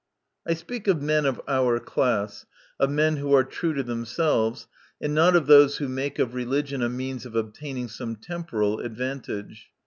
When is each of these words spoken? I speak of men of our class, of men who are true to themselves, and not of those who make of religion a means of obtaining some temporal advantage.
I 0.47 0.55
speak 0.55 0.87
of 0.87 0.99
men 0.99 1.27
of 1.27 1.39
our 1.47 1.79
class, 1.79 2.47
of 2.79 2.89
men 2.89 3.17
who 3.17 3.33
are 3.35 3.43
true 3.43 3.73
to 3.75 3.83
themselves, 3.83 4.65
and 4.99 5.13
not 5.13 5.35
of 5.35 5.45
those 5.45 5.77
who 5.77 5.87
make 5.87 6.17
of 6.17 6.33
religion 6.33 6.81
a 6.81 6.89
means 6.89 7.23
of 7.23 7.35
obtaining 7.35 7.87
some 7.87 8.15
temporal 8.15 8.79
advantage. 8.79 9.67